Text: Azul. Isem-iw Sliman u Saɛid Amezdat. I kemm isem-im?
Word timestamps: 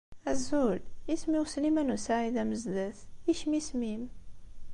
Azul. 0.31 0.79
Isem-iw 1.13 1.45
Sliman 1.51 1.93
u 1.95 1.97
Saɛid 2.05 2.35
Amezdat. 2.41 2.99
I 3.31 3.33
kemm 3.39 3.53
isem-im? 3.59 4.03